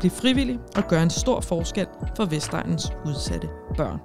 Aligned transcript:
Bliv 0.00 0.10
frivillig 0.10 0.58
og 0.76 0.82
gør 0.88 1.02
en 1.02 1.10
stor 1.10 1.40
forskel 1.40 1.86
for 2.16 2.24
Vestegnens 2.24 2.92
udsatte 3.06 3.48
børn. 3.76 4.00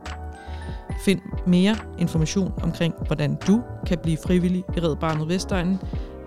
Find 1.05 1.21
mere 1.47 1.75
information 1.99 2.53
omkring, 2.63 2.93
hvordan 3.07 3.37
du 3.47 3.63
kan 3.87 3.97
blive 4.03 4.17
frivillig 4.25 4.63
i 4.77 4.79
Red 4.79 4.95
Barnet 4.95 5.27
Vestegnen, 5.27 5.79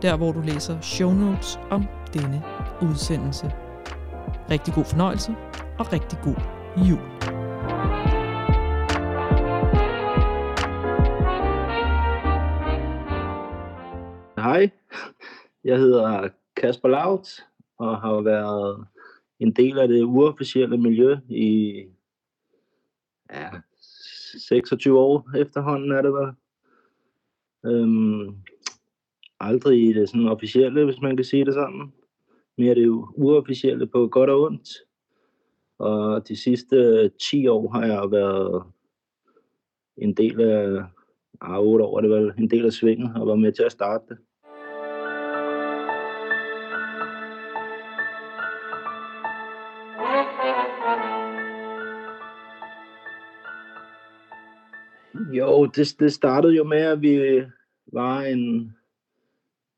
der 0.03 0.17
hvor 0.17 0.33
du 0.33 0.41
læser 0.41 0.81
show 0.81 1.11
notes 1.11 1.59
om 1.71 1.85
denne 2.15 2.43
udsendelse. 2.83 3.53
Rigtig 4.51 4.75
god 4.75 4.85
fornøjelse 4.85 5.35
og 5.79 5.93
rigtig 5.93 6.19
god 6.23 6.37
jul. 6.77 7.33
Hej, 14.37 14.71
jeg 15.65 15.79
hedder 15.79 16.29
Kasper 16.57 16.89
Laut 16.89 17.29
og 17.79 18.01
har 18.01 18.21
været 18.21 18.87
en 19.43 19.53
del 19.53 19.79
af 19.79 19.89
det 19.89 20.03
uofficielle 20.03 20.79
miljø 20.79 21.17
i 21.29 21.85
ja, 23.33 23.51
26 24.39 24.99
år 24.99 25.37
efterhånden 25.37 25.93
er 25.93 26.03
det 26.03 26.13
vel. 26.13 26.33
Øhm, 27.67 28.37
aldrig 29.41 29.89
i 29.89 29.93
det 29.93 30.09
sådan 30.09 30.29
officielle, 30.29 30.85
hvis 30.85 31.01
man 31.01 31.17
kan 31.17 31.25
sige 31.25 31.45
det 31.45 31.55
sådan. 31.55 31.93
Mere 32.59 32.75
det 32.75 32.89
uofficielle 33.17 33.87
på 33.87 34.09
godt 34.09 34.31
og 34.31 34.41
ondt. 34.41 34.69
Og 35.79 36.29
de 36.29 36.37
sidste 36.37 37.09
10 37.09 37.47
år 37.47 37.71
har 37.71 37.87
jeg 37.87 38.11
været 38.11 38.65
en 39.97 40.15
del 40.15 40.41
af, 40.41 40.85
ah, 41.41 41.59
8 41.59 41.85
år 41.85 41.97
er 41.97 42.01
det 42.01 42.11
vel, 42.11 42.33
en 42.39 42.51
del 42.51 42.67
af 42.67 42.73
svingen 42.73 43.17
og 43.17 43.27
var 43.27 43.35
med 43.35 43.53
til 43.53 43.63
at 43.63 43.73
starte 43.73 44.05
det. 44.09 44.19
Jo, 55.33 55.67
det, 55.67 55.95
det 56.01 56.13
startede 56.13 56.55
jo 56.55 56.65
med, 56.65 56.79
at 56.79 57.03
vi 57.03 57.43
var 57.93 58.21
en 58.21 58.77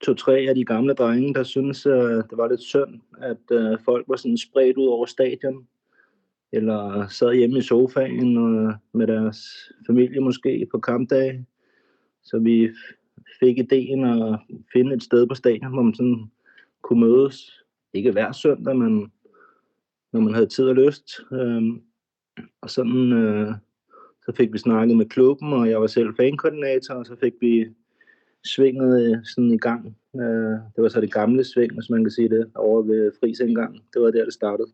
to-tre 0.02 0.38
af 0.48 0.54
de 0.54 0.64
gamle 0.64 0.94
drenge, 0.94 1.34
der 1.34 1.42
syntes, 1.42 1.86
at 1.86 2.24
det 2.30 2.38
var 2.38 2.48
lidt 2.48 2.62
synd, 2.62 3.00
at 3.20 3.50
øh, 3.52 3.78
folk 3.84 4.04
var 4.08 4.16
sådan 4.16 4.38
spredt 4.38 4.76
ud 4.76 4.86
over 4.86 5.06
stadion, 5.06 5.66
eller 6.52 7.08
sad 7.08 7.34
hjemme 7.34 7.58
i 7.58 7.62
sofaen 7.62 8.36
øh, 8.36 8.74
med 8.92 9.06
deres 9.06 9.72
familie 9.86 10.20
måske 10.20 10.66
på 10.70 10.78
kampdag. 10.78 11.44
Så 12.22 12.38
vi 12.38 12.70
fik 13.40 13.58
ideen 13.58 14.04
at 14.04 14.38
finde 14.72 14.94
et 14.94 15.02
sted 15.02 15.26
på 15.26 15.34
stadion, 15.34 15.72
hvor 15.72 15.82
man 15.82 15.94
sådan 15.94 16.30
kunne 16.82 17.00
mødes. 17.00 17.64
Ikke 17.92 18.12
hver 18.12 18.32
søndag, 18.32 18.76
men 18.76 19.12
når 20.12 20.20
man 20.20 20.34
havde 20.34 20.46
tid 20.46 20.64
og 20.64 20.74
lyst. 20.74 21.10
Øhm, 21.32 21.82
og 22.60 22.70
sådan 22.70 23.12
så 24.26 24.32
fik 24.36 24.52
vi 24.52 24.58
snakket 24.58 24.96
med 24.96 25.06
klubben, 25.06 25.52
og 25.52 25.70
jeg 25.70 25.80
var 25.80 25.86
selv 25.86 26.16
fankoordinator, 26.16 26.94
og 26.94 27.06
så 27.06 27.16
fik 27.20 27.32
vi 27.40 27.66
svinget 28.44 29.02
øh, 29.02 29.18
sådan 29.24 29.52
i 29.52 29.58
gang. 29.58 29.96
Øh, 30.16 30.56
det 30.74 30.82
var 30.82 30.88
så 30.88 31.00
det 31.00 31.12
gamle 31.12 31.44
sving, 31.44 31.72
hvis 31.72 31.90
man 31.90 32.04
kan 32.04 32.10
sige 32.10 32.28
det, 32.28 32.50
over 32.54 32.82
ved 32.82 33.12
Fris 33.20 33.40
engang. 33.40 33.74
Det 33.94 34.02
var 34.02 34.10
der, 34.10 34.24
det 34.24 34.34
startede. 34.34 34.68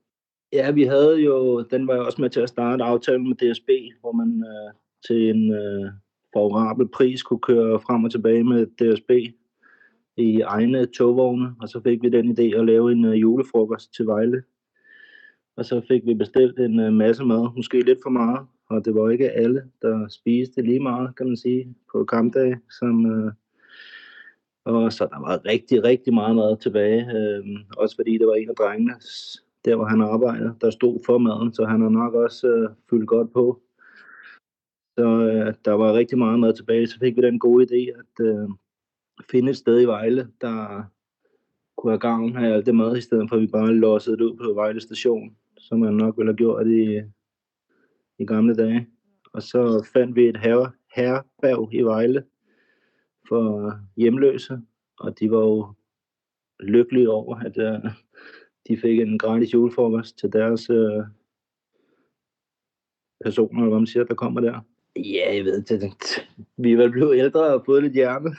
Ja, 0.52 0.70
vi 0.70 0.84
havde 0.84 1.16
jo, 1.16 1.62
den 1.62 1.86
var 1.86 1.94
jeg 1.94 2.02
også 2.02 2.20
med 2.20 2.30
til 2.30 2.40
at 2.40 2.48
starte 2.48 2.84
aftalen 2.84 3.28
med 3.28 3.36
DSB, 3.36 3.68
hvor 4.00 4.12
man 4.12 4.44
øh, 4.46 4.72
til 5.06 5.30
en 5.30 5.52
øh, 5.52 5.90
favorabel 6.34 6.88
pris 6.88 7.22
kunne 7.22 7.40
køre 7.40 7.80
frem 7.80 8.04
og 8.04 8.10
tilbage 8.10 8.44
med 8.44 8.66
DSB 8.66 9.10
i 10.16 10.40
egne 10.40 10.86
togvogne, 10.86 11.54
og 11.60 11.68
så 11.68 11.80
fik 11.82 12.02
vi 12.02 12.08
den 12.08 12.30
idé 12.30 12.58
at 12.58 12.66
lave 12.66 12.92
en 12.92 13.04
øh, 13.04 13.20
julefrokost 13.20 13.94
til 13.94 14.06
Vejle. 14.06 14.42
Og 15.60 15.66
så 15.66 15.80
fik 15.88 16.06
vi 16.06 16.14
bestilt 16.14 16.58
en 16.58 16.80
øh, 16.80 16.92
masse 16.92 17.24
mad, 17.24 17.56
måske 17.56 17.80
lidt 17.80 17.98
for 18.02 18.10
meget, 18.10 18.46
og 18.68 18.84
det 18.84 18.94
var 18.94 19.10
ikke 19.10 19.30
alle, 19.30 19.62
der 19.82 20.08
spiste 20.08 20.62
lige 20.62 20.80
meget, 20.80 21.16
kan 21.16 21.26
man 21.26 21.36
sige, 21.36 21.74
på 21.92 22.04
kampdag. 22.04 22.56
Som, 22.78 23.06
øh, 23.06 23.32
og 24.64 24.92
så 24.92 25.04
der 25.12 25.20
var 25.20 25.44
rigtig, 25.46 25.84
rigtig 25.84 26.14
meget 26.14 26.36
mad 26.36 26.56
tilbage. 26.56 27.00
Øh, 27.16 27.44
også 27.76 27.96
fordi 27.96 28.18
det 28.18 28.26
var 28.26 28.34
en 28.34 28.48
af 28.48 28.54
drengene, 28.54 28.94
der 29.64 29.76
hvor 29.76 29.84
han 29.84 30.00
arbejdede, 30.00 30.54
der 30.60 30.70
stod 30.70 30.98
for 31.06 31.18
maden, 31.18 31.54
så 31.54 31.64
han 31.64 31.80
har 31.80 31.88
nok 31.88 32.14
også 32.14 32.46
øh, 32.48 32.68
fyldt 32.90 33.08
godt 33.08 33.32
på. 33.32 33.60
Så 34.98 35.06
øh, 35.06 35.54
der 35.64 35.72
var 35.72 35.94
rigtig 35.94 36.18
meget 36.18 36.40
mad 36.40 36.52
tilbage. 36.54 36.86
Så 36.86 36.98
fik 36.98 37.16
vi 37.16 37.22
den 37.22 37.38
gode 37.38 37.64
idé 37.64 37.98
at 37.98 38.26
øh, 38.26 38.48
finde 39.30 39.50
et 39.50 39.56
sted 39.56 39.80
i 39.80 39.86
Vejle, 39.86 40.28
der 40.40 40.84
kunne 41.76 41.92
have 41.92 41.98
gavn 41.98 42.36
af 42.36 42.54
alt 42.54 42.66
det 42.66 42.74
mad, 42.74 42.96
i 42.96 43.00
stedet 43.00 43.28
for 43.28 43.36
at 43.36 43.42
vi 43.42 43.46
bare 43.46 43.74
lossede 43.74 44.16
det 44.16 44.24
ud 44.24 44.36
på 44.36 44.52
Vejle 44.54 44.80
station, 44.80 45.36
som 45.60 45.80
man 45.80 45.94
nok 45.94 46.18
ville 46.18 46.32
have 46.32 46.36
gjort 46.36 46.66
i 46.66 47.02
i 48.20 48.24
gamle 48.26 48.54
dage. 48.54 48.86
Og 49.32 49.42
så 49.42 49.88
fandt 49.92 50.16
vi 50.16 50.28
et 50.28 50.36
herre, 50.36 50.72
herrebag 50.94 51.74
i 51.74 51.82
Vejle 51.82 52.24
for 53.28 53.72
hjemløse, 53.96 54.60
og 54.98 55.20
de 55.20 55.30
var 55.30 55.40
jo 55.40 55.74
lykkelige 56.60 57.10
over, 57.10 57.36
at 57.36 57.56
uh, 57.56 57.90
de 58.68 58.76
fik 58.76 59.00
en 59.00 59.18
gratis 59.18 59.54
julefrokost 59.54 60.18
til 60.18 60.32
deres 60.32 60.70
uh, 60.70 61.04
personer, 63.24 63.58
eller 63.58 63.68
hvad 63.68 63.78
man 63.78 63.86
siger, 63.86 64.04
der 64.04 64.14
kommer 64.14 64.40
der. 64.40 64.60
Ja, 64.96 65.34
jeg 65.34 65.44
ved 65.44 65.62
det. 65.62 66.28
Vi 66.56 66.72
er 66.72 66.76
vel 66.76 66.90
blevet 66.90 67.18
ældre 67.18 67.54
og 67.54 67.64
fået 67.64 67.82
lidt 67.82 67.94
hjerne. 67.94 68.30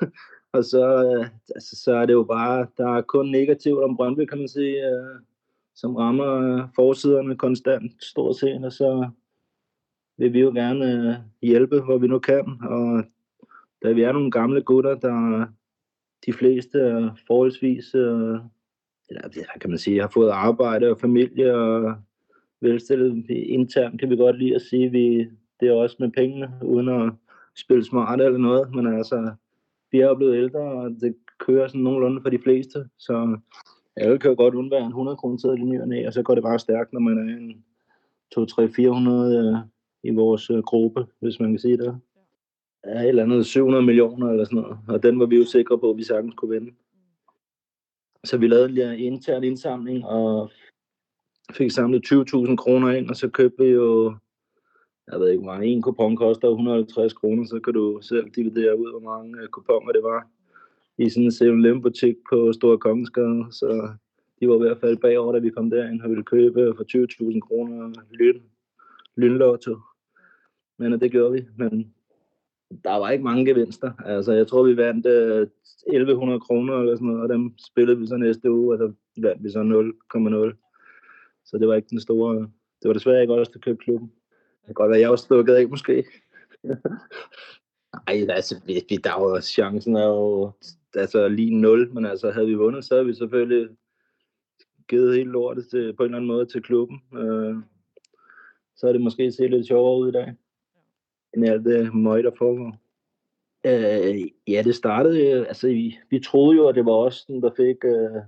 og 0.56 0.64
så, 0.64 1.16
uh, 1.18 1.26
altså, 1.54 1.76
så 1.76 1.92
er 1.94 2.06
det 2.06 2.12
jo 2.12 2.24
bare, 2.24 2.66
der 2.76 2.88
er 2.88 3.02
kun 3.02 3.30
negativt 3.30 3.78
om 3.78 3.96
Brøndby, 3.96 4.26
kan 4.26 4.38
man 4.38 4.48
sige, 4.48 4.76
uh, 4.76 5.20
som 5.74 5.96
rammer 5.96 6.68
forsiderne 6.74 7.36
konstant, 7.36 8.04
stort 8.04 8.36
set, 8.36 8.64
og 8.64 8.72
så 8.72 9.08
vil 10.18 10.32
vi 10.32 10.40
jo 10.40 10.50
gerne 10.50 10.92
øh, 10.92 11.14
hjælpe, 11.42 11.80
hvor 11.80 11.98
vi 11.98 12.06
nu 12.06 12.18
kan. 12.18 12.58
Og 12.62 13.04
da 13.82 13.92
vi 13.92 14.02
er 14.02 14.12
nogle 14.12 14.30
gamle 14.30 14.62
gutter, 14.62 14.94
der 14.94 15.46
de 16.26 16.32
fleste 16.32 16.80
er 16.80 17.10
forholdsvis, 17.26 17.94
øh, 17.94 18.38
eller 19.08 19.22
eller 19.22 19.58
kan 19.60 19.70
man 19.70 19.78
sige, 19.78 20.00
har 20.00 20.10
fået 20.14 20.30
arbejde 20.30 20.90
og 20.90 21.00
familie 21.00 21.54
og 21.54 21.94
velstillet 22.60 23.30
internt, 23.30 24.00
kan 24.00 24.10
vi 24.10 24.16
godt 24.16 24.38
lide 24.38 24.54
at 24.54 24.62
sige, 24.62 24.90
vi, 24.90 25.28
det 25.60 25.68
er 25.68 25.72
også 25.72 25.96
med 25.98 26.10
pengene, 26.10 26.50
uden 26.62 26.88
at 26.88 27.12
spille 27.56 27.84
smart 27.84 28.20
eller 28.20 28.38
noget, 28.38 28.74
men 28.74 28.86
altså, 28.96 29.32
vi 29.92 30.00
er 30.00 30.08
jo 30.08 30.14
blevet 30.14 30.36
ældre, 30.36 30.60
og 30.60 30.90
det 30.90 31.16
kører 31.38 31.68
sådan 31.68 31.80
nogenlunde 31.80 32.22
for 32.22 32.30
de 32.30 32.38
fleste, 32.38 32.88
så 32.98 33.38
alle 33.96 34.18
kan 34.18 34.30
jo 34.30 34.36
godt 34.36 34.54
undvære 34.54 34.80
en 34.80 34.86
100 34.86 35.16
kroner 35.16 35.36
til 35.36 35.50
i 35.50 35.64
ny 35.64 36.06
og 36.06 36.12
så 36.12 36.22
går 36.22 36.34
det 36.34 36.42
bare 36.42 36.58
stærkt, 36.58 36.92
når 36.92 37.00
man 37.00 37.18
er 37.18 37.36
en 37.36 37.64
2, 38.34 38.46
3, 38.46 38.68
400 38.68 39.68
i 40.02 40.10
vores 40.10 40.50
øh, 40.50 40.58
gruppe, 40.58 41.06
hvis 41.20 41.40
man 41.40 41.50
kan 41.50 41.58
sige 41.58 41.76
det. 41.76 42.00
Ja, 42.86 43.00
et 43.00 43.08
eller 43.08 43.22
andet 43.22 43.46
700 43.46 43.84
millioner 43.84 44.30
eller 44.30 44.44
sådan 44.44 44.58
noget, 44.58 44.78
og 44.88 45.02
den 45.02 45.20
var 45.20 45.26
vi 45.26 45.36
jo 45.36 45.44
sikre 45.44 45.78
på, 45.78 45.90
at 45.90 45.96
vi 45.96 46.04
sagtens 46.04 46.34
kunne 46.36 46.50
vinde. 46.50 46.72
Så 48.24 48.38
vi 48.38 48.48
lavede 48.48 48.94
en 48.94 48.98
intern 48.98 49.44
indsamling 49.44 50.04
og 50.04 50.50
fik 51.52 51.70
samlet 51.70 52.12
20.000 52.12 52.56
kroner 52.56 52.90
ind, 52.92 53.10
og 53.10 53.16
så 53.16 53.28
købte 53.28 53.64
vi 53.64 53.70
jo, 53.70 54.14
jeg 55.12 55.20
ved 55.20 55.30
ikke 55.30 55.42
hvor 55.42 55.52
mange, 55.52 55.66
en 55.66 55.82
kupon 55.82 56.16
koster 56.16 56.48
150 56.48 57.12
kroner, 57.12 57.44
så 57.44 57.60
kan 57.60 57.72
du 57.72 57.98
selv 58.02 58.30
dividere 58.30 58.78
ud, 58.78 58.90
hvor 58.90 59.10
mange 59.10 59.42
øh, 59.42 59.48
kuponer 59.48 59.92
det 59.92 60.02
var 60.02 60.28
i 60.98 61.08
sådan 61.10 61.24
en 61.24 61.32
7 61.32 61.82
butik 61.82 62.16
på 62.30 62.52
Store 62.52 62.78
Kongensgade, 62.78 63.46
så 63.50 63.88
de 64.40 64.48
var 64.48 64.54
i 64.54 64.58
hvert 64.58 64.80
fald 64.80 64.96
bagover, 64.96 65.32
da 65.32 65.38
vi 65.38 65.50
kom 65.50 65.70
derind 65.70 66.02
og 66.02 66.10
ville 66.10 66.24
købe 66.24 66.74
for 66.76 66.84
20.000 66.84 67.40
kroner 67.40 67.92
lyn, 68.10 68.40
lynlotto 69.16 69.76
men 70.78 70.92
øh, 70.92 71.00
det 71.00 71.10
gjorde 71.10 71.32
vi. 71.32 71.46
Men 71.56 71.94
der 72.84 72.96
var 72.96 73.10
ikke 73.10 73.24
mange 73.24 73.46
gevinster. 73.46 73.92
Altså, 74.04 74.32
jeg 74.32 74.46
tror, 74.46 74.62
vi 74.62 74.76
vandt 74.76 75.06
øh, 75.06 75.48
1100 75.86 76.40
kroner 76.40 76.80
eller 76.80 76.96
sådan 76.96 77.08
noget, 77.08 77.22
og 77.22 77.28
dem 77.28 77.54
spillede 77.58 77.98
vi 77.98 78.06
så 78.06 78.16
næste 78.16 78.50
uge, 78.50 78.74
og 78.74 78.78
så 78.78 78.92
vandt 79.22 79.44
vi 79.44 79.50
så 79.50 79.60
0,0. 79.60 81.42
Så 81.44 81.58
det 81.58 81.68
var 81.68 81.74
ikke 81.74 81.90
den 81.90 82.00
store... 82.00 82.36
Det 82.82 82.88
var 82.88 82.92
desværre 82.92 83.20
ikke 83.20 83.34
også, 83.34 83.52
der 83.54 83.60
købte 83.60 83.84
klubben. 83.84 84.12
Det 84.60 84.66
kan 84.66 84.74
godt 84.74 84.90
være, 84.90 85.00
jeg 85.00 85.10
også 85.10 85.24
stukket 85.24 85.54
af, 85.54 85.68
måske. 85.68 86.04
Nej, 88.06 88.26
altså, 88.28 88.62
vi, 88.66 88.74
vi, 88.88 88.96
der 88.96 89.20
var 89.20 89.40
chancen 89.40 89.96
er 89.96 90.06
jo 90.06 90.52
altså, 90.96 91.28
lige 91.28 91.50
0, 91.50 91.94
men 91.94 92.06
altså, 92.06 92.30
havde 92.30 92.46
vi 92.46 92.54
vundet, 92.54 92.84
så 92.84 92.94
havde 92.94 93.06
vi 93.06 93.14
selvfølgelig 93.14 93.68
givet 94.88 95.16
helt 95.16 95.30
lortet 95.30 95.66
til, 95.68 95.92
på 95.92 96.02
en 96.02 96.06
eller 96.06 96.16
anden 96.16 96.28
måde 96.28 96.46
til 96.46 96.62
klubben. 96.62 97.00
Øh, 97.14 97.56
så 98.76 98.88
er 98.88 98.92
det 98.92 99.00
måske 99.00 99.32
set 99.32 99.50
lidt 99.50 99.66
sjovere 99.66 100.00
ud 100.00 100.08
i 100.08 100.12
dag, 100.12 100.34
end 101.34 101.48
alt 101.48 101.64
det 101.64 101.94
møg, 101.94 102.24
der 102.24 102.30
foregår. 102.38 102.76
Øh, 103.66 104.20
ja, 104.48 104.62
det 104.64 104.74
startede, 104.74 105.46
altså 105.46 105.68
vi, 105.68 105.98
vi 106.10 106.20
troede 106.20 106.56
jo, 106.56 106.68
at 106.68 106.74
det 106.74 106.84
var 106.84 106.92
os, 106.92 107.24
der 107.24 107.50
fik 107.56 107.84
øh, 107.84 108.22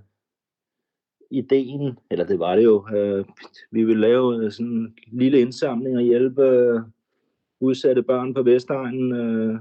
ideen, 1.31 1.99
eller 2.11 2.25
det 2.25 2.39
var 2.39 2.55
det 2.55 2.63
jo, 2.63 2.87
øh, 2.95 3.25
vi 3.71 3.83
ville 3.83 4.01
lave 4.01 4.45
øh, 4.45 4.51
sådan 4.51 4.71
en 4.71 4.95
lille 5.11 5.39
indsamling 5.41 5.97
og 5.97 6.03
hjælpe 6.03 6.43
øh, 6.43 6.81
udsatte 7.59 8.03
børn 8.03 8.33
på 8.33 8.43
Vestegnen. 8.43 9.11
Øh, 9.13 9.59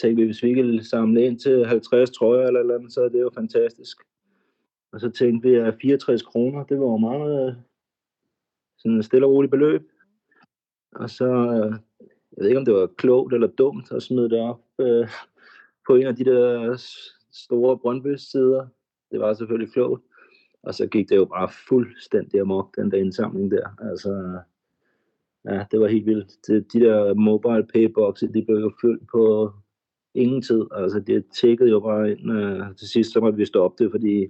tænkte 0.00 0.20
vi, 0.20 0.26
hvis 0.26 0.42
vi 0.42 0.54
kan 0.54 0.84
samle 0.84 1.22
ind 1.22 1.38
til 1.38 1.66
50 1.66 2.10
trøjer 2.10 2.46
eller 2.46 2.60
eller 2.60 2.74
andet, 2.74 2.92
så 2.92 3.02
er 3.04 3.08
det 3.08 3.20
jo 3.20 3.30
fantastisk. 3.34 3.96
Og 4.92 5.00
så 5.00 5.10
tænkte 5.10 5.48
vi, 5.48 5.54
at 5.54 5.74
64 5.82 6.22
kroner, 6.22 6.64
det 6.64 6.80
var 6.80 6.86
jo 6.86 6.96
meget 6.96 7.48
øh, 7.48 7.54
sådan 8.78 8.98
et 8.98 9.04
stille 9.04 9.26
og 9.26 9.32
roligt 9.32 9.50
beløb. 9.50 9.90
Og 10.92 11.10
så, 11.10 11.24
øh, 11.24 11.72
jeg 12.32 12.38
ved 12.38 12.48
ikke 12.48 12.58
om 12.58 12.64
det 12.64 12.74
var 12.74 12.86
klogt 12.86 13.34
eller 13.34 13.46
dumt 13.46 13.92
at 13.92 14.02
smide 14.02 14.30
det 14.30 14.40
op 14.40 14.60
øh, 14.78 15.08
på 15.86 15.94
en 15.96 16.06
af 16.06 16.16
de 16.16 16.24
der 16.24 16.76
store 17.32 17.78
Brøndby-sider. 17.78 18.66
Det 19.10 19.20
var 19.20 19.34
selvfølgelig 19.34 19.72
klogt. 19.72 20.02
Og 20.62 20.74
så 20.74 20.86
gik 20.86 21.08
det 21.08 21.16
jo 21.16 21.24
bare 21.24 21.48
fuldstændig 21.68 22.40
amok, 22.40 22.76
den 22.76 22.90
der 22.90 22.96
indsamling 22.96 23.50
der. 23.50 23.68
Altså, 23.90 24.38
ja, 25.44 25.64
det 25.70 25.80
var 25.80 25.86
helt 25.86 26.06
vildt. 26.06 26.46
De, 26.46 26.60
de 26.60 26.80
der 26.80 27.14
mobile 27.14 27.66
paybokse, 27.74 28.32
de 28.32 28.44
blev 28.44 28.56
jo 28.56 28.72
fyldt 28.80 29.08
på 29.12 29.52
ingen 30.14 30.42
tid. 30.42 30.62
Altså, 30.72 31.00
det 31.00 31.24
tækkede 31.40 31.70
jo 31.70 31.80
bare 31.80 32.10
ind. 32.10 32.32
Øh, 32.32 32.76
til 32.76 32.88
sidst 32.88 33.12
så 33.12 33.20
måtte 33.20 33.38
vi 33.38 33.44
stoppe 33.44 33.84
det, 33.84 33.90
fordi 33.92 34.26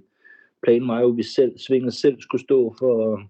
planen 0.63 0.87
var 0.87 1.01
jo, 1.01 1.09
at 1.11 1.17
vi 1.17 1.23
selv, 1.23 1.57
Svinger 1.57 1.89
selv 1.89 2.21
skulle 2.21 2.41
stå 2.41 2.75
for 2.79 3.21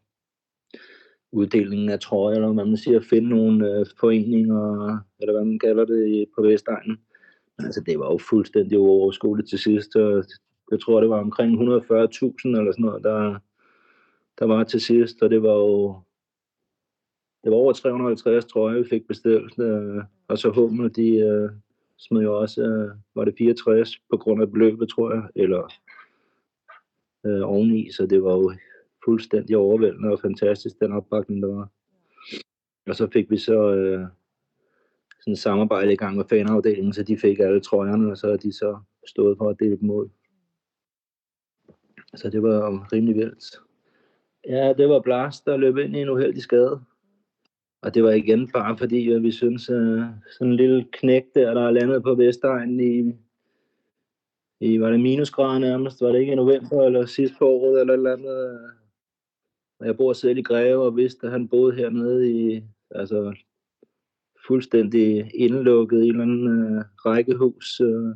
uddelingen 1.32 1.90
af 1.90 2.00
trøjer, 2.00 2.36
eller 2.36 2.54
hvad 2.54 2.66
man 2.66 2.78
siger, 2.78 3.00
finde 3.00 3.30
nogle 3.30 3.72
øh, 3.72 3.86
foreninger, 4.00 4.98
eller 5.20 5.34
hvad 5.34 5.46
man 5.46 5.60
kalder 5.60 5.86
det, 5.86 6.26
på 6.36 6.42
Vestegnen. 6.42 6.98
Altså, 7.60 7.82
det 7.82 8.00
var 8.00 8.12
jo 8.12 8.18
fuldstændig 8.18 8.80
uoverskueligt 8.80 9.50
til 9.50 9.60
sidst, 9.60 9.96
og 9.96 10.24
jeg 10.72 10.80
tror, 10.80 11.00
det 11.02 11.10
var 11.10 11.20
omkring 11.20 11.54
140.000 11.54 11.62
eller 11.64 12.72
sådan 12.72 12.86
noget, 12.86 13.04
der, 13.04 13.40
der 14.40 14.46
var 14.46 14.64
til 14.64 14.82
sidst, 14.82 15.22
og 15.22 15.30
det 15.30 15.44
var 15.44 15.54
jo 15.54 15.96
det 17.44 17.52
var 17.52 17.58
over 17.58 17.74
350 17.74 18.46
trøjer, 18.46 18.78
vi 18.78 18.90
fik 18.90 19.08
bestilt, 19.08 19.60
øh, 19.60 20.04
og 20.28 20.38
så 20.38 20.50
Hummel, 20.50 20.96
de 20.96 21.10
øh, 21.18 21.50
smed 21.98 22.22
jo 22.22 22.40
også, 22.40 22.62
øh, 22.62 22.92
var 23.16 23.26
det 23.26 23.36
64 23.38 24.00
på 24.10 24.18
grund 24.18 24.42
af 24.42 24.52
beløbet, 24.52 24.90
tror 24.90 25.14
jeg, 25.14 25.24
eller 25.36 25.74
øh, 27.26 27.42
oveni, 27.42 27.92
så 27.92 28.06
det 28.06 28.24
var 28.24 28.32
jo 28.32 28.54
fuldstændig 29.06 29.58
overvældende 29.58 30.10
og 30.10 30.20
fantastisk, 30.20 30.80
den 30.80 30.92
opbakning, 30.92 31.42
der 31.42 31.48
var. 31.48 31.70
Og 32.88 32.96
så 32.96 33.08
fik 33.14 33.32
vi 33.32 33.38
så 33.38 33.76
øh, 33.76 34.08
sådan 35.20 35.34
et 35.34 35.40
samarbejde 35.40 35.94
i 35.94 35.96
gang 35.96 36.18
med 36.18 36.26
fanafdelingen, 36.30 36.94
så 36.94 37.04
de 37.04 37.18
fik 37.18 37.40
alle 37.40 37.60
trøjerne, 37.60 38.12
og 38.12 38.18
så 38.18 38.28
er 38.28 38.38
de 38.38 38.54
så 38.54 38.80
stået 39.08 39.38
for 39.38 39.50
at 39.50 39.60
dele 39.60 39.78
dem 39.78 39.90
ud. 39.90 40.10
Så 42.16 42.30
det 42.30 42.44
var 42.44 42.94
rimelig 42.94 43.16
vildt. 43.16 43.60
Ja, 44.48 44.74
det 44.78 44.90
var 44.90 45.00
Blast, 45.00 45.46
der 45.46 45.58
løb 45.58 45.78
ind 45.78 45.96
i 45.96 46.02
en 46.02 46.10
uheldig 46.10 46.42
skade. 46.42 46.82
Og 47.86 47.94
det 47.94 48.04
var 48.04 48.12
igen 48.12 48.52
bare 48.52 48.78
fordi, 48.78 49.12
at 49.12 49.24
vi 49.24 49.32
synes, 49.32 49.70
at 49.70 50.04
sådan 50.32 50.52
en 50.52 50.56
lille 50.56 50.86
knæk 50.92 51.24
der, 51.36 51.54
der 51.54 51.62
er 51.62 51.72
landet 51.72 52.04
på 52.04 52.16
Vestegnen 52.16 52.80
i, 52.80 53.14
i 54.60 54.80
var 54.80 54.90
det 54.90 55.00
minusgrader 55.00 55.60
nærmest, 55.60 56.02
var 56.02 56.12
det 56.12 56.20
ikke 56.20 56.32
i 56.32 56.36
november 56.36 56.86
eller 56.86 57.06
sidst 57.06 57.34
på 57.40 57.48
året 57.48 57.82
eller 57.82 57.94
et 57.94 57.98
eller 57.98 58.14
andet. 58.14 58.60
Og 59.80 59.86
jeg 59.88 59.98
bor 59.98 60.14
selv 60.14 60.38
i 60.38 60.42
Greve 60.42 60.84
og 60.84 60.96
vidste, 60.96 61.28
at 61.28 61.32
han 61.32 61.48
boede 61.48 61.76
hernede 61.76 62.32
i, 62.32 62.64
altså 62.92 63.36
fuldstændig 64.48 65.32
indlukket 65.36 66.04
i 66.04 66.08
en 66.08 66.10
eller 66.10 66.22
anden 66.22 66.78
uh, 66.78 66.84
rækkehus. 67.06 67.82
Uh, 67.82 68.10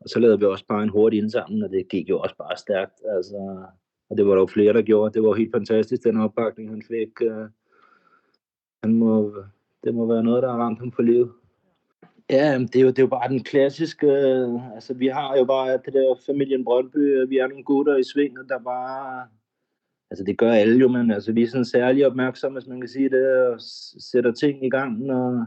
og 0.00 0.08
så 0.08 0.18
lavede 0.18 0.38
vi 0.38 0.44
også 0.44 0.66
bare 0.66 0.82
en 0.82 0.88
hurtig 0.88 1.18
indsamling, 1.18 1.64
og 1.64 1.70
det 1.70 1.88
gik 1.88 2.08
jo 2.08 2.18
også 2.18 2.36
bare 2.36 2.56
stærkt. 2.56 3.00
Altså, 3.14 3.64
og 4.10 4.16
det 4.16 4.26
var 4.26 4.32
der 4.32 4.40
jo 4.40 4.46
flere, 4.46 4.72
der 4.72 4.82
gjorde. 4.82 5.14
Det 5.14 5.22
var 5.22 5.34
helt 5.34 5.52
fantastisk, 5.54 6.04
den 6.04 6.16
opbakning, 6.16 6.70
han 6.70 6.82
fik. 6.88 7.10
Uh, 7.20 7.46
han 8.82 8.94
må, 8.94 9.34
det 9.84 9.94
må 9.94 10.06
være 10.06 10.24
noget, 10.24 10.42
der 10.42 10.50
har 10.50 10.58
ramt 10.58 10.78
ham 10.78 10.92
for 10.92 11.02
livet. 11.02 11.30
Ja, 12.30 12.58
det 12.58 12.76
er, 12.76 12.80
jo, 12.80 12.88
det 12.88 12.98
er 12.98 13.02
jo 13.02 13.16
bare 13.18 13.28
den 13.28 13.44
klassiske, 13.44 14.06
øh, 14.06 14.74
altså 14.74 14.94
vi 14.94 15.06
har 15.06 15.36
jo 15.36 15.44
bare 15.44 15.72
det 15.72 15.92
der 15.92 16.20
familien 16.26 16.64
Brøndby, 16.64 16.96
øh, 16.96 17.30
vi 17.30 17.38
er 17.38 17.46
nogle 17.46 17.64
gutter 17.64 17.96
i 17.96 18.02
svinget, 18.02 18.48
der 18.48 18.58
bare, 18.58 19.26
altså 20.10 20.24
det 20.24 20.38
gør 20.38 20.52
alle 20.52 20.78
jo, 20.80 20.88
men 20.88 21.10
altså 21.10 21.32
vi 21.32 21.42
er 21.42 21.46
sådan 21.48 21.64
særlig 21.64 22.06
opmærksomme, 22.06 22.58
hvis 22.58 22.68
man 22.68 22.80
kan 22.80 22.88
sige 22.88 23.08
det, 23.08 23.46
og 23.46 23.56
sætter 23.98 24.32
ting 24.32 24.64
i 24.64 24.70
gang, 24.70 24.98
når 24.98 25.46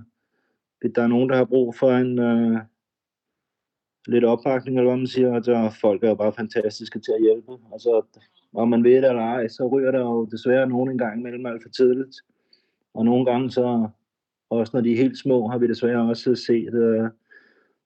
der 0.95 1.03
er 1.03 1.07
nogen, 1.07 1.29
der 1.29 1.35
har 1.35 1.45
brug 1.45 1.75
for 1.75 1.91
en 1.91 2.19
uh, 2.19 2.57
lidt 4.07 4.25
opbakning, 4.25 4.77
eller 4.77 4.89
hvad 4.89 4.97
man 4.97 5.07
siger, 5.07 5.57
og 5.65 5.73
folk 5.81 6.03
er 6.03 6.09
jo 6.09 6.15
bare 6.15 6.33
fantastiske 6.33 6.99
til 6.99 7.11
at 7.11 7.21
hjælpe. 7.21 7.51
Altså, 7.73 8.01
om 8.53 8.69
man 8.69 8.83
ved 8.83 8.95
det 9.01 9.09
eller 9.09 9.21
ej, 9.21 9.47
så 9.47 9.67
ryger 9.67 9.91
der 9.91 9.99
jo 9.99 10.25
desværre 10.25 10.69
nogen 10.69 10.91
engang 10.91 11.19
imellem 11.19 11.45
alt 11.45 11.63
for 11.63 11.69
tidligt. 11.69 12.15
Og 12.93 13.05
nogle 13.05 13.25
gange 13.25 13.51
så, 13.51 13.87
også 14.49 14.71
når 14.73 14.81
de 14.81 14.91
er 14.91 14.97
helt 14.97 15.17
små, 15.17 15.47
har 15.47 15.57
vi 15.57 15.67
desværre 15.67 16.09
også 16.09 16.35
set 16.35 16.73
øh, 16.73 17.09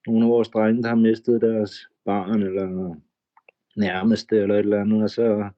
nogle 0.07 0.25
af 0.25 0.29
vores 0.29 0.49
drenge, 0.49 0.83
der 0.83 0.89
har 0.89 0.95
mistet 0.95 1.41
deres 1.41 1.89
barn, 2.05 2.43
eller 2.43 2.95
nærmeste, 3.77 4.37
eller 4.37 4.55
et 4.55 4.59
eller 4.59 4.81
andet, 4.81 5.03
og 5.03 5.09
så, 5.09 5.49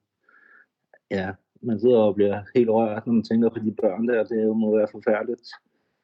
ja, 1.11 1.31
man 1.61 1.79
sidder 1.79 1.97
og 1.97 2.15
bliver 2.15 2.43
helt 2.55 2.69
rørt, 2.69 3.05
når 3.05 3.13
man 3.13 3.23
tænker 3.23 3.49
på 3.49 3.59
de 3.59 3.75
børn 3.81 4.07
der, 4.07 4.23
det 4.23 4.57
må 4.57 4.77
være 4.77 4.87
forfærdeligt. 4.91 5.49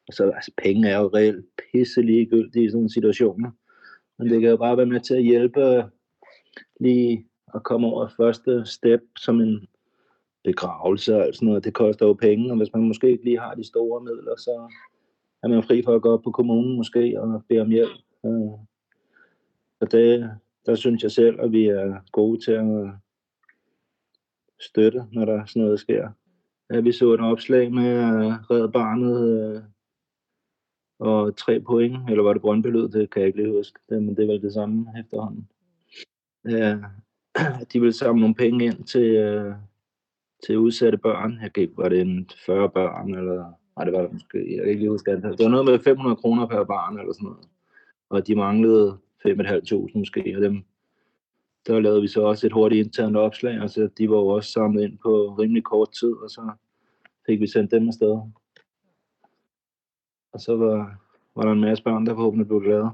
Og 0.08 0.14
så, 0.14 0.30
altså, 0.30 0.52
penge 0.62 0.88
er 0.88 0.98
jo 0.98 1.10
reelt 1.14 1.46
pisse 1.72 2.02
ligegyldige 2.02 2.64
i 2.64 2.70
sådan 2.70 2.82
en 2.82 2.90
situation. 2.90 3.46
Men 4.18 4.30
det 4.30 4.40
kan 4.40 4.50
jo 4.50 4.56
bare 4.56 4.76
være 4.76 4.86
med 4.86 5.00
til 5.00 5.14
at 5.14 5.22
hjælpe 5.22 5.60
øh, 5.60 5.84
lige 6.80 7.26
at 7.54 7.62
komme 7.62 7.86
over 7.86 8.08
første 8.16 8.64
step 8.64 9.00
som 9.16 9.40
en 9.40 9.66
begravelser 10.46 11.26
og 11.26 11.34
sådan 11.34 11.48
noget, 11.48 11.64
det 11.64 11.74
koster 11.74 12.06
jo 12.06 12.12
penge, 12.12 12.50
og 12.50 12.56
hvis 12.56 12.72
man 12.72 12.82
måske 12.82 13.10
ikke 13.10 13.24
lige 13.24 13.40
har 13.40 13.54
de 13.54 13.64
store 13.64 14.00
midler, 14.00 14.36
så 14.36 14.72
er 15.42 15.48
man 15.48 15.62
fri 15.62 15.82
for 15.82 15.94
at 15.94 16.02
gå 16.02 16.12
op 16.12 16.22
på 16.22 16.30
kommunen 16.30 16.76
måske 16.76 17.20
og 17.20 17.44
bede 17.48 17.60
om 17.60 17.70
hjælp. 17.70 17.98
Øh, 18.26 18.50
så 19.78 19.88
det, 19.90 20.30
der 20.66 20.74
synes 20.74 21.02
jeg 21.02 21.10
selv, 21.10 21.40
at 21.40 21.52
vi 21.52 21.66
er 21.66 22.00
gode 22.12 22.40
til 22.40 22.52
at 22.52 22.90
støtte, 24.60 25.04
når 25.12 25.24
der 25.24 25.44
sådan 25.44 25.62
noget 25.62 25.80
sker. 25.80 26.10
Ja, 26.72 26.80
vi 26.80 26.92
så 26.92 27.12
et 27.12 27.20
opslag 27.20 27.72
med 27.72 27.90
øh, 27.90 28.26
at 28.26 28.50
redde 28.50 28.72
barnet 28.72 29.16
øh, 29.28 29.62
og 30.98 31.36
tre 31.36 31.60
point, 31.60 32.10
eller 32.10 32.22
var 32.22 32.32
det 32.32 32.42
Brøndby 32.42 32.68
det 32.68 33.10
kan 33.10 33.20
jeg 33.20 33.26
ikke 33.26 33.42
lige 33.42 33.56
huske, 33.56 33.78
det, 33.88 34.02
men 34.02 34.16
det 34.16 34.22
er 34.22 34.26
vel 34.26 34.42
det 34.42 34.52
samme 34.52 34.86
efterhånden. 35.00 35.48
Ja, 36.48 36.78
de 37.72 37.80
vil 37.80 37.92
samle 37.92 38.20
nogle 38.20 38.34
penge 38.34 38.64
ind 38.64 38.84
til, 38.84 39.14
øh, 39.16 39.54
til 40.46 40.58
udsatte 40.58 40.98
børn. 40.98 41.38
Jeg 41.42 41.50
gik, 41.50 41.70
var 41.76 41.88
det 41.88 42.00
en 42.00 42.30
40 42.46 42.70
børn, 42.70 43.14
eller 43.14 43.52
nej, 43.76 43.84
det 43.84 43.92
var 43.92 44.08
måske, 44.12 44.38
jeg 44.38 44.62
kan 44.62 44.68
ikke 44.68 44.80
lige 44.80 44.90
huske 44.90 45.10
det. 45.10 45.24
Altså, 45.24 45.30
det 45.30 45.44
var 45.44 45.50
noget 45.50 45.66
med 45.66 45.78
500 45.78 46.16
kroner 46.16 46.46
per 46.46 46.64
barn, 46.64 46.98
eller 46.98 47.12
sådan 47.12 47.24
noget. 47.24 47.48
Og 48.08 48.26
de 48.26 48.34
manglede 48.34 48.98
5.500 49.26 49.98
måske, 49.98 50.34
og 50.36 50.42
dem, 50.42 50.64
der 51.66 51.80
lavede 51.80 52.00
vi 52.00 52.08
så 52.08 52.22
også 52.22 52.46
et 52.46 52.52
hurtigt 52.52 52.86
internt 52.86 53.16
opslag, 53.16 53.60
og 53.60 53.70
så 53.70 53.88
de 53.98 54.10
var 54.10 54.16
jo 54.16 54.26
også 54.26 54.52
samlet 54.52 54.82
ind 54.82 54.98
på 54.98 55.36
rimelig 55.38 55.64
kort 55.64 55.92
tid, 55.92 56.12
og 56.12 56.30
så 56.30 56.50
fik 57.26 57.40
vi 57.40 57.46
sendt 57.46 57.70
dem 57.70 57.88
afsted. 57.88 58.20
Og 60.32 60.40
så 60.40 60.56
var, 60.56 61.00
var 61.36 61.42
der 61.42 61.52
en 61.52 61.60
masse 61.60 61.84
børn, 61.84 62.06
der 62.06 62.14
forhåbentlig 62.14 62.48
blev 62.48 62.60
glade. 62.60 62.90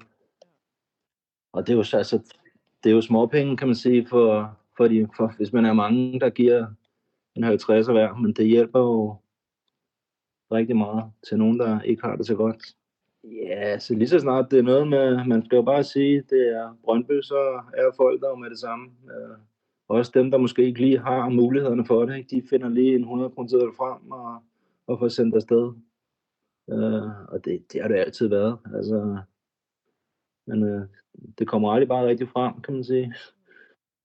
Og 1.52 1.66
det 1.66 1.72
er 1.72 1.76
jo, 1.76 1.84
altså, 1.98 2.36
det 2.84 2.90
er 2.90 2.94
jo 2.94 3.00
småpenge, 3.00 3.56
kan 3.56 3.68
man 3.68 3.76
sige, 3.76 4.06
for, 4.06 4.58
for, 4.76 4.88
de, 4.88 5.08
for 5.16 5.32
hvis 5.36 5.52
man 5.52 5.64
er 5.64 5.72
mange, 5.72 6.20
der 6.20 6.30
giver 6.30 6.66
en 7.36 7.44
50 7.44 7.86
hver, 7.86 8.14
men 8.14 8.32
det 8.32 8.46
hjælper 8.46 8.80
jo 8.80 9.16
rigtig 10.52 10.76
meget 10.76 11.12
til 11.28 11.38
nogen, 11.38 11.58
der 11.58 11.80
ikke 11.80 12.02
har 12.02 12.16
det 12.16 12.26
så 12.26 12.34
godt. 12.34 12.76
Ja, 13.24 13.78
så 13.78 13.94
lige 13.94 14.08
så 14.08 14.18
snart 14.18 14.50
det 14.50 14.58
er 14.58 14.62
noget 14.62 14.88
med, 14.88 15.24
man 15.26 15.44
skal 15.44 15.56
jo 15.56 15.62
bare 15.62 15.84
sige, 15.84 16.22
det 16.30 16.48
er 16.48 16.78
Brøndby, 16.84 17.22
så 17.22 17.62
er 17.74 17.96
folk 17.96 18.20
der 18.20 18.34
med 18.34 18.50
det 18.50 18.58
samme. 18.58 18.86
Øh, 18.86 19.36
også 19.88 20.12
dem, 20.14 20.30
der 20.30 20.38
måske 20.38 20.64
ikke 20.64 20.80
lige 20.80 20.98
har 20.98 21.28
mulighederne 21.28 21.86
for 21.86 22.04
det, 22.04 22.16
ikke? 22.16 22.36
de 22.36 22.48
finder 22.50 22.68
lige 22.68 22.94
en 22.94 23.00
100 23.00 23.30
kroner 23.30 23.72
frem 23.76 24.10
og, 24.10 24.42
og 24.86 24.98
får 24.98 25.08
sendt 25.08 25.34
afsted. 25.34 25.72
Øh, 26.70 27.28
og 27.28 27.44
det, 27.44 27.72
det 27.72 27.82
har 27.82 27.88
det 27.88 27.96
altid 27.96 28.28
været. 28.28 28.58
Altså, 28.74 29.18
men 30.46 30.62
øh, 30.62 30.86
det 31.38 31.48
kommer 31.48 31.72
aldrig 31.72 31.88
bare 31.88 32.06
rigtig 32.06 32.28
frem, 32.28 32.60
kan 32.60 32.74
man 32.74 32.84
sige 32.84 33.14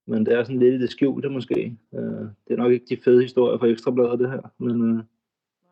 men 0.08 0.26
det 0.26 0.34
er 0.34 0.44
sådan 0.44 0.60
lidt 0.60 0.74
i 0.74 0.82
det 0.82 0.90
skjulte 0.90 1.30
måske. 1.30 1.78
Øh, 1.94 2.26
det 2.48 2.54
er 2.54 2.56
nok 2.56 2.72
ikke 2.72 2.86
de 2.90 3.02
fede 3.04 3.22
historier 3.22 3.58
for 3.58 3.66
Ekstrabladet, 3.66 4.20
det 4.20 4.30
her, 4.30 4.42
men 4.58 4.98
øh, 4.98 5.04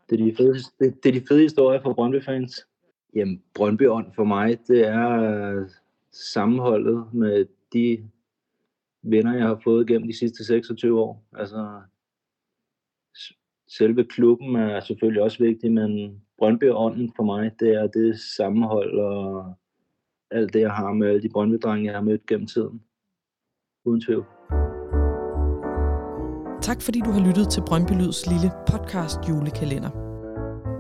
det, 0.10 0.22
er 0.22 0.26
de 0.26 0.36
fede, 0.36 0.54
det, 0.54 1.04
det 1.04 1.10
er 1.10 1.20
de 1.20 1.28
fede 1.28 1.42
historier 1.42 1.82
for 1.82 1.94
Brøndby-fans. 1.94 2.68
Jamen, 3.16 3.42
brøndby 3.54 3.84
for 4.16 4.24
mig, 4.24 4.60
det 4.68 4.88
er 4.88 5.10
øh, 5.10 5.70
sammenholdet 6.12 7.14
med 7.14 7.46
de 7.74 8.10
venner, 9.04 9.34
jeg 9.34 9.48
har 9.48 9.62
fået 9.64 9.88
gennem 9.88 10.08
de 10.08 10.18
sidste 10.18 10.46
26 10.46 11.02
år. 11.02 11.26
Altså, 11.34 11.82
selve 13.68 14.04
klubben 14.04 14.56
er 14.56 14.80
selvfølgelig 14.80 15.24
også 15.24 15.44
vigtig, 15.44 15.72
men 15.72 16.22
Brøndby 16.38 16.70
for 17.16 17.24
mig, 17.24 17.52
det 17.60 17.74
er 17.74 17.88
det 17.88 18.20
sammenhold 18.20 19.00
og 19.00 19.54
alt 20.32 20.54
det, 20.54 20.60
jeg 20.60 20.72
har 20.72 20.94
med 20.94 21.08
alle 21.08 21.22
de 21.22 21.30
Brøndby-drenge, 21.30 21.86
jeg 21.86 21.94
har 21.94 22.02
mødt 22.02 22.26
gennem 22.26 22.48
tiden. 22.48 22.82
Uden 23.86 24.02
tvivl. 24.02 24.26
Tak 26.62 26.82
fordi 26.82 27.00
du 27.00 27.12
har 27.12 27.20
lyttet 27.20 27.50
til 27.50 27.62
Brøndby 27.62 27.92
Lyds 27.92 28.28
lille 28.28 28.52
podcast 28.72 29.20
julekalender. 29.30 29.90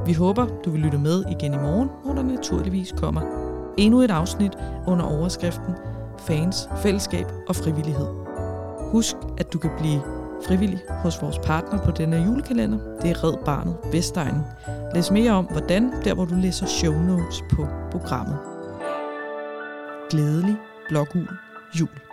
Vi 0.06 0.14
håber, 0.14 0.48
du 0.66 0.70
vil 0.70 0.82
lytte 0.82 0.98
med 0.98 1.24
igen 1.32 1.54
i 1.54 1.58
morgen, 1.58 1.90
hvor 2.04 2.14
der 2.14 2.24
naturligvis 2.24 2.94
kommer 2.98 3.22
endnu 3.78 4.02
et 4.02 4.12
afsnit 4.12 4.52
under 4.88 5.06
overskriften 5.06 5.74
Fans, 6.20 6.70
Fællesskab 6.78 7.26
og 7.48 7.56
Frivillighed. 7.56 8.08
Husk, 8.92 9.16
at 9.38 9.54
du 9.54 9.60
kan 9.60 9.72
blive 9.80 10.02
frivillig 10.48 10.80
hos 10.90 11.22
vores 11.22 11.40
partner 11.40 11.80
på 11.86 11.92
denne 11.92 12.18
julekalender. 12.18 12.80
Det 13.02 13.10
er 13.10 13.24
Red 13.24 13.46
Barnet 13.46 13.78
Vestegnen. 13.92 14.42
Læs 14.96 15.12
mere 15.12 15.32
om, 15.32 15.46
hvordan, 15.46 15.92
der 16.04 16.14
hvor 16.14 16.26
du 16.26 16.36
læser 16.36 16.66
show 16.66 16.94
notes 16.94 17.44
på 17.52 17.68
programmet. 17.92 18.38
Glædelig 20.10 20.58
blågul 20.90 21.30
jul. 21.80 22.05